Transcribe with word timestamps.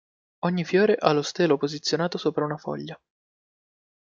Ogni 0.47 0.63
fiore 0.65 0.97
ha 0.99 1.11
lo 1.13 1.21
stelo 1.21 1.57
posizionato 1.57 2.17
sopra 2.17 2.43
una 2.45 2.57
foglia. 2.57 2.99